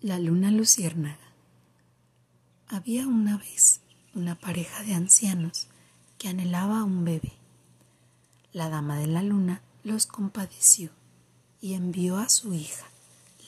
[0.00, 1.18] La luna luciérnaga.
[2.68, 3.80] Había una vez
[4.14, 5.66] una pareja de ancianos
[6.18, 7.32] que anhelaba un bebé.
[8.52, 10.90] La dama de la luna los compadeció
[11.60, 12.86] y envió a su hija,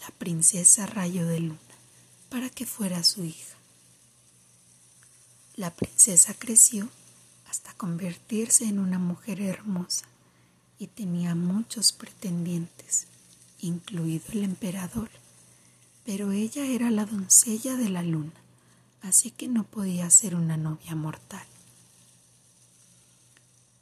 [0.00, 1.60] la princesa Rayo de Luna,
[2.30, 3.54] para que fuera su hija.
[5.54, 6.88] La princesa creció
[7.48, 10.06] hasta convertirse en una mujer hermosa
[10.80, 13.06] y tenía muchos pretendientes,
[13.60, 15.10] incluido el emperador
[16.04, 18.32] pero ella era la doncella de la luna,
[19.02, 21.46] así que no podía ser una novia mortal.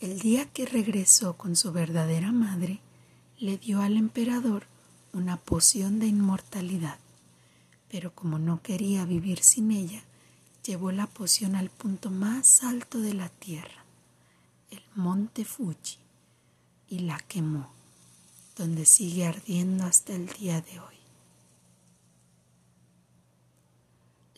[0.00, 2.80] El día que regresó con su verdadera madre,
[3.38, 4.66] le dio al emperador
[5.12, 6.98] una poción de inmortalidad,
[7.90, 10.02] pero como no quería vivir sin ella,
[10.64, 13.84] llevó la poción al punto más alto de la tierra,
[14.70, 15.98] el monte Fuji,
[16.88, 17.70] y la quemó,
[18.56, 20.99] donde sigue ardiendo hasta el día de hoy.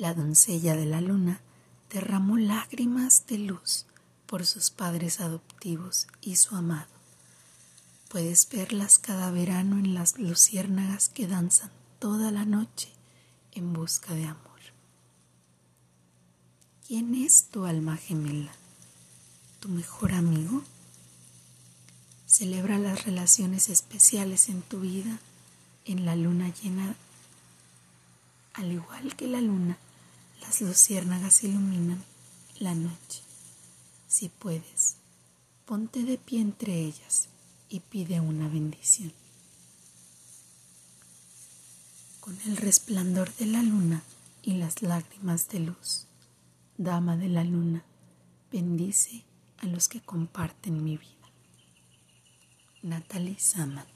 [0.03, 1.41] La doncella de la luna
[1.89, 3.87] derramó lágrimas de luz
[4.27, 6.91] por sus padres adoptivos y su amado.
[8.09, 12.89] Puedes verlas cada verano en las luciérnagas que danzan toda la noche
[13.53, 14.59] en busca de amor.
[16.85, 18.51] ¿Quién es tu alma gemela?
[19.61, 20.65] ¿Tu mejor amigo?
[22.27, 25.21] Celebra las relaciones especiales en tu vida
[25.85, 26.97] en la luna llena,
[28.55, 29.79] al igual que la luna
[30.53, 32.05] las luciérnagas iluminan
[32.59, 33.23] la noche.
[34.07, 34.97] Si puedes,
[35.65, 37.31] ponte de pie entre ellas
[37.71, 39.15] y pide una bendición.
[42.21, 44.03] Con el resplandor de la luna
[44.43, 46.07] y las lágrimas de luz,
[46.77, 47.83] Dama de la luna,
[48.51, 49.25] bendice
[49.57, 51.31] a los que comparten mi vida.
[52.83, 53.87] Natalie Saman